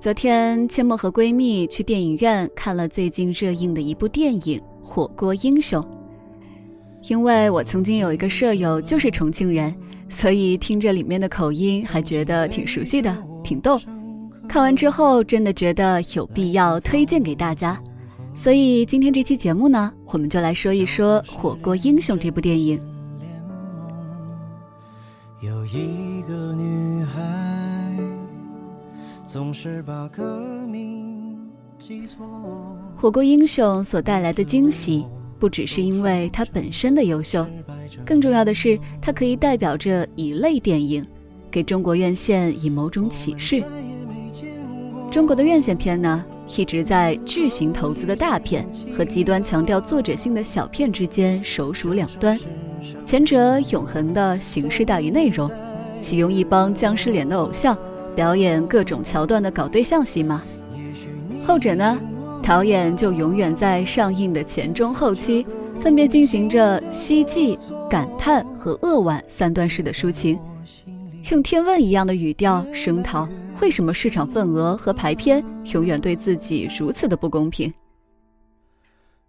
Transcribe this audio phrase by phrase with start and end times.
[0.00, 5.78] 昨天，阡陌和闺蜜去电影院看了最近热映的一部电影《火锅英雄》。
[7.10, 9.74] 因为我曾经有一个舍友就是重庆人，
[10.08, 13.14] 所以听着里面的口音还觉得挺熟悉的，
[13.44, 13.78] 挺逗。
[14.48, 17.78] 看完之后，真的觉得有必要推荐给大家。
[18.34, 22.80] 所以今天这期节目呢，我们就来说一说《火锅英雄》这部电影。
[25.42, 25.99] 有一
[29.32, 31.38] 总是把革命
[31.78, 32.26] 记错。
[32.96, 35.06] 火锅英雄所带来的惊喜，
[35.38, 37.46] 不只是因为它本身的优秀，
[38.04, 41.06] 更重要的是它可以代表着一类电影，
[41.48, 43.62] 给中国院线以某种启示。
[45.12, 46.24] 中国的院线片呢，
[46.58, 52.36] 一直在巨型投资的大片和极端强调作者性的小片之间首鼠两端，
[53.04, 55.48] 前者永恒的形式大于内容，
[56.00, 57.78] 启用一帮僵尸脸的偶像。
[58.20, 60.42] 表演各种桥段的搞对象戏码，
[61.42, 61.98] 后者呢，
[62.42, 65.46] 导演就永远在上映的前中后期，
[65.78, 70.38] 分别进行着希冀、感叹和扼腕三段式的抒情，
[71.30, 73.26] 用天问一样的语调声讨
[73.62, 77.72] 为什么市场份额和排片永远对自己如此的不公平。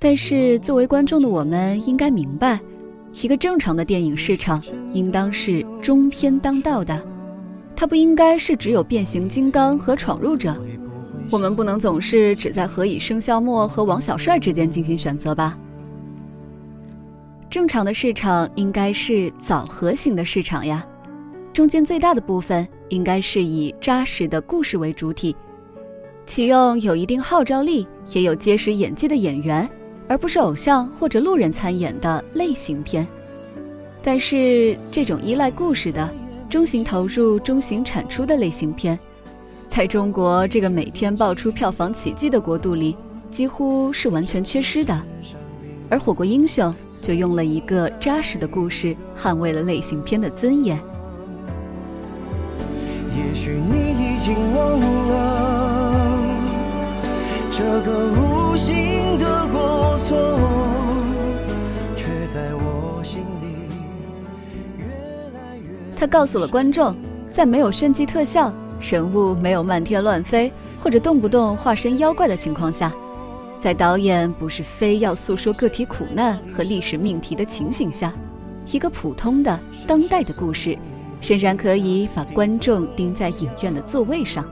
[0.00, 2.58] 但是作为观众的我们应该明白，
[3.22, 4.60] 一个正常的电影市场
[4.92, 7.00] 应当是中片当道的。
[7.74, 10.56] 它不应该是只有变形金刚和闯入者，
[11.30, 15.58] 我们不能总是只在何以笙箫默和王小帅之间进行选择吧？
[17.50, 20.86] 正常的市场应该是枣核型的市场呀，
[21.52, 25.34] 中间最大的部分应该是以扎实的故事为主体，
[26.24, 29.68] 启用有一定号召力也有结实演技的演员，
[30.08, 33.06] 而不是偶像或者路人参演的类型片。
[34.02, 36.08] 但是这种依赖故事的。
[36.52, 38.98] 中型投入、中型产出的类型片，
[39.68, 42.94] 在中国这个每天爆出票房奇迹的国度里，
[43.30, 45.02] 几乎是完全缺失的。
[45.88, 46.70] 而《火锅英雄》
[47.00, 50.76] 就用了一个扎实的故事，捍卫了类型片的尊严。
[53.16, 56.18] 也许你已经忘了
[57.50, 60.61] 这个无心的过错。
[66.02, 66.92] 他告诉了观众，
[67.30, 70.50] 在没有炫技特效、人物没有漫天乱飞
[70.82, 72.92] 或者动不动化身妖怪的情况下，
[73.60, 78.12] 在导演不是非要诉说个体苦难和历史命题的情形下，
[78.72, 80.76] 一个普通的当代的故事，
[81.22, 84.44] 仍然可以把观众钉在影院的座位上。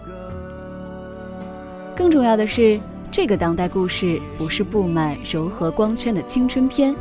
[1.96, 6.94] 更重要的是，这个当代故事不是布满柔和光圈的青春片，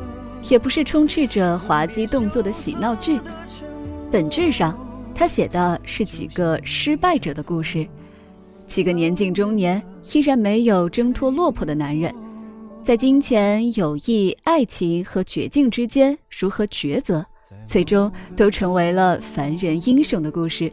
[0.50, 3.20] 也不是充斥着滑稽动作的喜闹剧。
[4.12, 4.76] 本质上，
[5.14, 7.88] 他写的是几个失败者的故事，
[8.66, 9.82] 几个年近中年
[10.14, 12.14] 依然没有挣脱落魄的男人，
[12.82, 17.24] 在金钱、友谊、爱情和绝境之间如何抉择，
[17.68, 20.72] 最终都成为了凡人英雄的故事。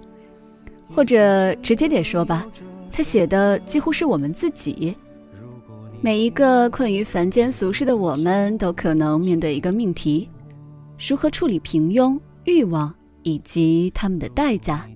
[0.89, 2.47] 或者直接点说吧，
[2.91, 4.97] 他写的几乎是我们自己，
[6.01, 10.27] 每一个困于凡间俗世的我们都可能面对一个命题：
[11.07, 12.95] 如何处理平庸、欲望。
[13.27, 14.89] 以及他们的代价，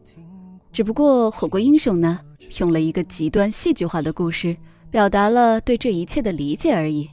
[0.71, 2.21] 只不过《火锅英雄》呢，
[2.61, 4.57] 用了一个极端戏剧化的故事，
[4.89, 7.11] 表达了对这一切的理解而已。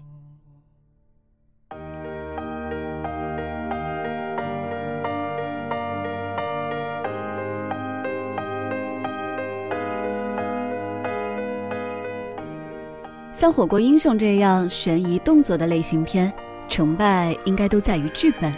[13.33, 16.31] 像《火锅英雄》这样悬疑动作的类型片，
[16.67, 18.53] 成败应该都在于剧本。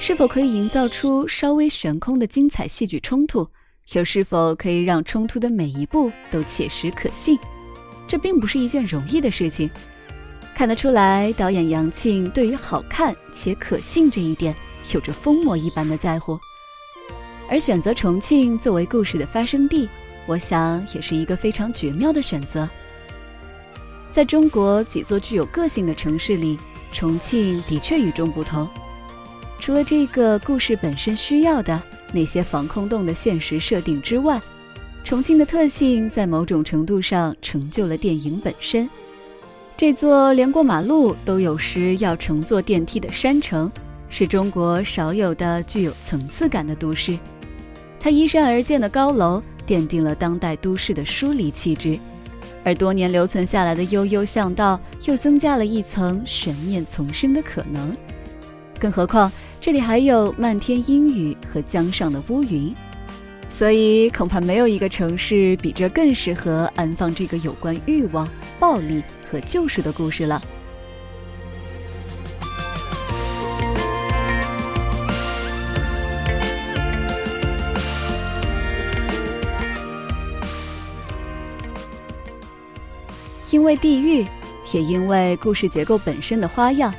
[0.00, 3.46] 是否可以营造出稍微悬空的精彩戏剧冲突，
[3.94, 7.36] 又是否可以让冲突的每一步都切实可信？
[8.06, 9.68] 这并不是一件容易的事情。
[10.54, 14.54] 看得出来，导演杨庆对于好看且可信这一点
[14.94, 16.38] 有着疯魔一般的在乎。
[17.50, 19.88] 而选择重庆作为故事的发生地，
[20.26, 22.68] 我想也是一个非常绝妙的选择。
[24.12, 26.56] 在中国几座具有个性的城市里，
[26.92, 28.68] 重庆的确与众不同。
[29.58, 31.80] 除了这个故事本身需要的
[32.12, 34.40] 那些防空洞的现实设定之外，
[35.04, 38.88] 重庆的特性在某种程度上成就了电影本身。
[39.76, 43.70] 这座连过马路都有时要乘坐电梯的山城，
[44.08, 47.18] 是中国少有的具有层次感的都市。
[48.00, 51.98] 它依山而建的高楼奠定了当代都市的疏离气质，
[52.64, 57.94] 而多年留存下来的悠悠巷道又增加了一层悬念丛生的可能。
[58.78, 59.30] 更何况。
[59.60, 62.74] 这里还有漫天阴雨和江上的乌云，
[63.50, 68.28] 所以恐怕没有一个城市比这更适合安放这个有关欲望、
[68.58, 70.40] 暴力和救赎的故事了。
[83.50, 84.26] 因为地域，
[84.74, 86.94] 也因为故事结构本身的花样，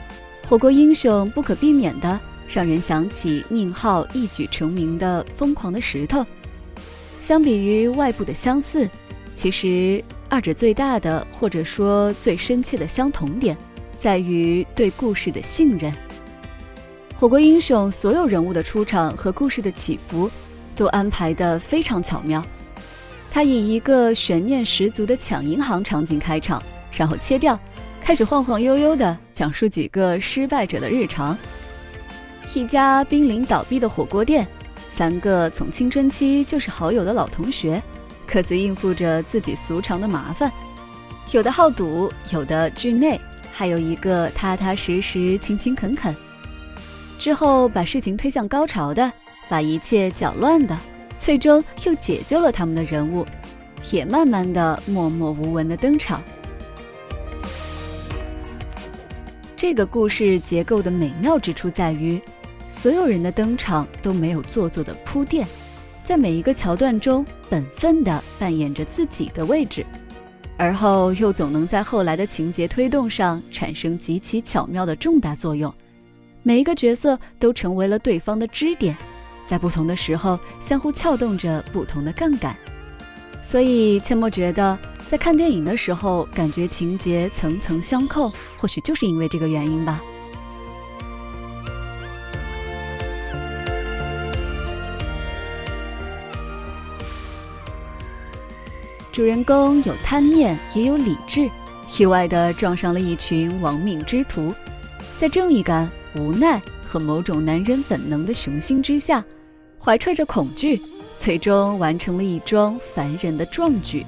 [0.50, 6.22] 火锅英雄不可避免的让人想起宁浩一举成名的《疯狂的石头》。
[7.22, 8.90] 相比于外部的相似，
[9.36, 13.56] 其实二者最大的或者说最深切的相同点，
[14.00, 15.94] 在于对故事的信任。
[17.19, 20.31] 火锅英雄所有人物的出场和故事的起伏，
[20.75, 22.44] 都安排得非常巧妙。
[23.30, 26.60] 他以一个悬念十足的抢银行场景开场，
[26.92, 27.60] 然后切掉，
[28.10, 31.38] 开始晃晃悠悠地讲述几个失败者的日常。
[32.56, 34.48] 一家濒临倒闭的火锅店，
[34.90, 37.80] 三个从青春期就是好友的老同学，
[38.26, 40.52] 各自应付着自己俗常的麻烦。
[41.34, 43.22] 有的好赌，有的惧内，
[43.52, 46.16] 还有一个踏踏实实、勤勤恳恳。
[47.20, 49.14] 之后把事情推向高潮的，
[49.48, 50.76] 把一切搅乱的。
[51.20, 53.24] 最终又解救了他们的人物，
[53.92, 56.20] 也慢慢的默默无闻的登场。
[59.62, 62.18] 这个故事结构的美妙之处在于，
[62.70, 65.46] 所有人的登场都没有做作的铺垫，
[66.02, 69.86] 在每一个桥段中本分的扮演着自己的位置，
[70.56, 75.74] 而后又总能在后来的情节推动上产生极其巧妙的重大作用，
[76.42, 78.96] 每一个角色都成为了对方的支点。
[79.46, 82.56] 在不同的时候，相互撬动着不同的杠杆，
[83.44, 84.80] 所以阡陌觉得，
[85.10, 90.00] 在看电影的时候，感觉情节层层相扣，或许就是因为这个原因吧。
[99.12, 101.50] 主人公有贪念，也有理智，
[101.98, 104.54] 意外的撞上了一群亡命之徒，
[105.18, 109.26] 在正义感、无奈和某种男人本能的雄心之下。
[109.80, 110.80] 怀揣着恐惧，
[111.18, 114.06] 最终完成了一桩凡人的壮举。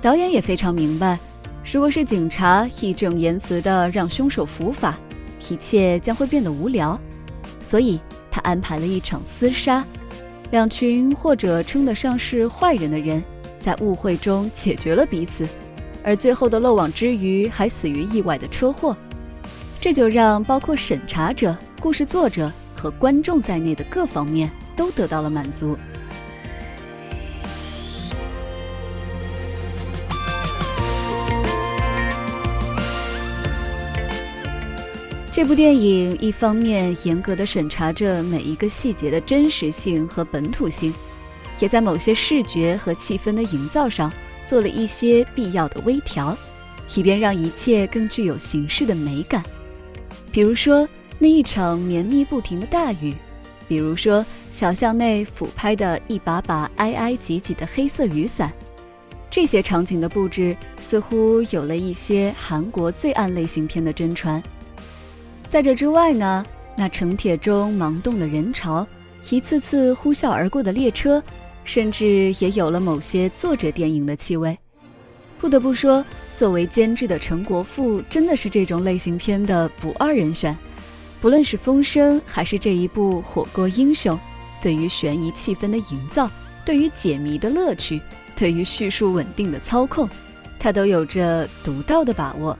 [0.00, 1.18] 导演也非常明白，
[1.70, 4.96] 如果是警察义正言辞的让凶手伏法，
[5.50, 6.98] 一切将会变得无聊。
[7.60, 8.00] 所以
[8.30, 9.84] 他安排了一场厮杀，
[10.50, 13.22] 两群或者称得上是坏人的人，
[13.60, 15.46] 在误会中解决了彼此，
[16.02, 18.96] 而最后的漏网之鱼还死于意外的车祸。
[19.80, 24.50] 这就让包括审查者、故事作者和观众在内的各方面。
[24.80, 25.76] 都得到了满足。
[35.32, 40.92] 这部电影一方面严格的审查着每一个细节的真实性和本土性，
[41.60, 44.12] 也在某些视觉和气氛的营造上
[44.44, 46.36] 做了一些必要的微调，
[46.96, 49.40] 以便让一切更具有形式的美感。
[50.32, 50.86] 比如说
[51.16, 53.14] 那一场绵密不停的大雨。
[53.68, 58.52] 比如说，小巷内俯拍的一把把挨挨挤挤的黑色雨伞，
[59.30, 64.42] 这些场景的布置似乎有了一些韩国罪案类型片的真传。
[65.50, 68.86] 在这之外呢，那城铁中忙动的人潮，
[69.30, 71.20] 一次次呼啸而过的列车，
[71.64, 74.56] 甚至也有了某些作者电影的气味。
[75.40, 76.04] 不得不说，
[76.36, 80.56] 作为监制的陈国富，真的是这种类型片的不二人选。
[81.20, 84.16] 不论是风声还是这一部《火锅英雄》，
[84.62, 86.30] 对于悬疑气氛的营造，
[86.64, 88.00] 对于解谜的乐趣，
[88.36, 90.08] 对于叙述稳定的操控，
[90.60, 92.56] 他都有着独到的把握。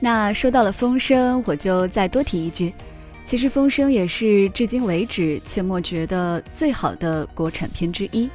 [0.00, 2.72] 那说到了风声，我就再多提一句，
[3.24, 8.30] 其实风声也是至今为止切莫觉得最好的国产片之一。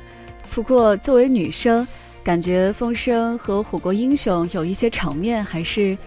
[0.51, 1.87] 不过作为女生。
[2.23, 5.97] 感觉《风声》和《火锅英雄》有一些场面还是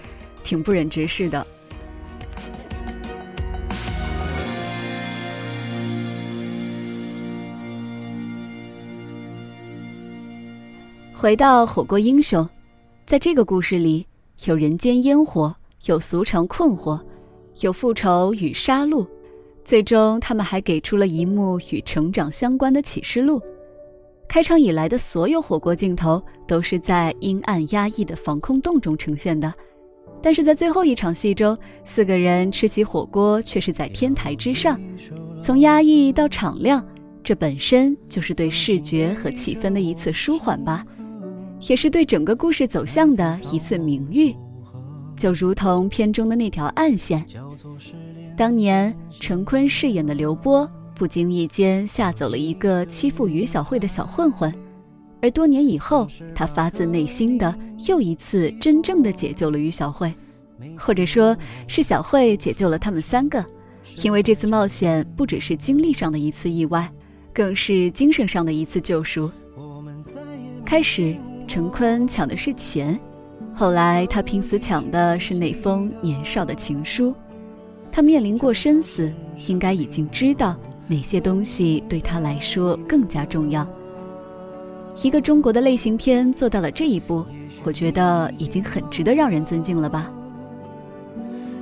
[0.43, 1.47] 挺不忍直视的。
[11.13, 12.43] 回到《火锅英雄》，
[13.05, 14.07] 在这个故事里，
[14.45, 15.55] 有人间烟火，
[15.87, 17.00] 有俗常困惑，
[17.61, 19.07] 有复仇与杀戮，
[19.64, 23.40] 最终他们还给出了一幕与成长相关的启示录。
[24.28, 29.52] 开场以来的所有火锅镜头都是在阴暗压抑的防空洞中呈现的，
[30.21, 34.78] 但是在最后一场戏中，四个人吃起火锅却是在天台之上。
[35.43, 36.85] 从压抑到敞亮，
[37.23, 40.85] 这本身就是对视觉和气氛的一次舒缓吧，
[41.61, 44.35] 也是对整个故事走向的一次明喻。
[45.17, 47.25] 就如同片中的那条暗线。
[48.37, 54.53] 当年陈坤饰演的刘波，不经意间吓走了一个欺负于小慧的小混混，
[55.23, 60.13] 而多年以后，他发自内心的又一次真正的解救了于小慧，
[60.77, 61.35] 或者说
[61.67, 63.43] 是小慧解救了他们三个。
[64.03, 66.91] 因为这次冒险不只是经历上的一次意外，
[67.33, 69.31] 更是精神上的一次救赎。
[70.63, 72.99] 开始，陈坤抢的是钱，
[73.55, 77.15] 后来他拼死抢的是那封年少的情书。
[77.91, 79.12] 他面临过生死，
[79.47, 83.67] 应该已经知道哪些东西对他来说更加重要。
[85.03, 87.25] 一个中国的类型片做到了这一步，
[87.65, 90.11] 我觉得已经很值得让人尊敬了吧。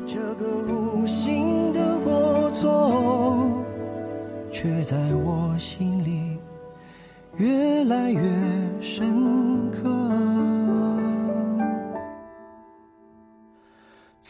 [0.07, 3.49] 这个无心的过错，
[4.51, 6.37] 却在我心里
[7.37, 8.21] 越来越
[8.81, 9.71] 深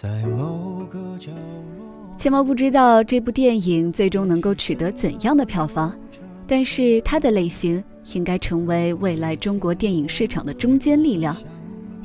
[0.04, 2.14] 在某个角落。
[2.18, 5.98] 千毛不知道这部电影最终能够取得怎样的票房，
[6.46, 7.82] 但是它的类型
[8.12, 11.34] 应该成为未来中国电影市场的中坚力量。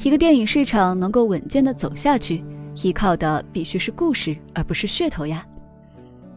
[0.02, 2.42] 一个电影市场能够稳健的走下去，
[2.84, 5.46] 依靠的必须是故事，而不是噱头呀。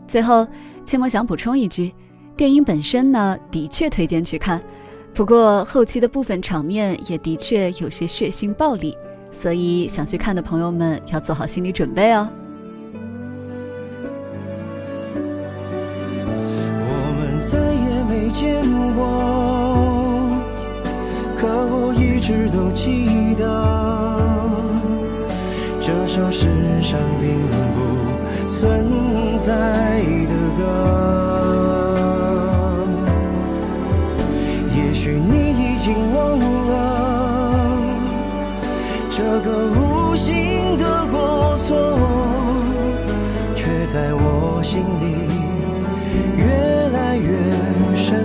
[0.09, 0.45] 最后，
[0.85, 1.93] 千毛想补充一句：
[2.37, 4.61] 电影本身呢，的确推荐去看，
[5.15, 8.97] 不过后期的部分场面也的确有些血腥暴力，
[9.33, 12.29] 所以想去看的朋友们要做好心理准备哦。
[16.85, 18.63] 我们再也没见
[18.95, 19.01] 过，
[21.37, 23.43] 可我一直都记得，
[25.81, 26.47] 这首世
[26.81, 27.41] 上并
[27.75, 27.79] 不
[28.49, 29.51] 存在
[30.29, 30.92] 的歌。
[39.25, 41.97] 这个无心的过错，
[43.55, 45.05] 却在我心里
[46.37, 46.45] 越
[46.89, 47.31] 来越。
[47.95, 48.19] 深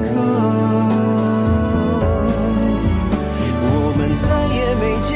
[0.00, 0.06] 刻，
[3.64, 5.10] 我们再也没见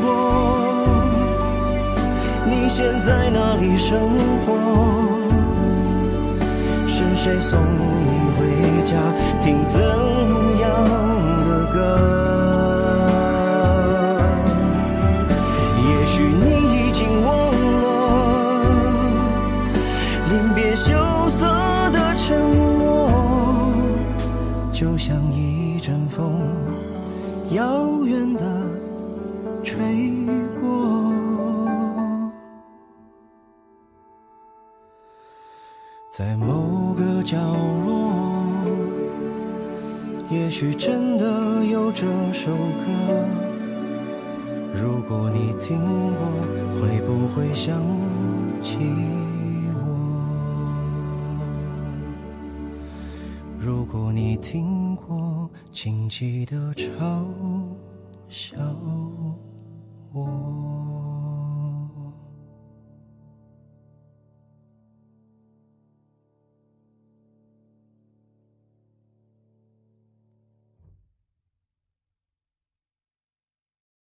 [0.00, 0.06] 过。
[2.46, 3.98] 你现在哪里生
[4.46, 4.46] 活？
[6.86, 8.46] 是谁送你回
[8.86, 8.94] 家？
[9.40, 9.80] 听怎
[10.60, 10.64] 样
[11.48, 11.76] 的歌？
[24.78, 26.40] 就像一阵风
[27.50, 28.62] 遥远的
[29.64, 29.76] 吹
[30.60, 31.12] 过，
[36.12, 37.36] 在某个角
[37.86, 38.44] 落，
[40.30, 42.86] 也许真的有这首歌。
[44.72, 45.76] 如果你听
[46.14, 47.82] 过，会不会想
[48.62, 48.78] 起
[53.68, 57.22] 如果你听过请记得嘲
[58.26, 58.56] 笑
[60.10, 60.77] 我。